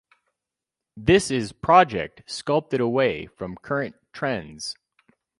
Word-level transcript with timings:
This 0.97 1.29
is 1.29 1.51
project 1.51 2.23
sculpted 2.25 2.81
away 2.81 3.27
from 3.27 3.55
current 3.57 3.93
trends. 4.11 4.75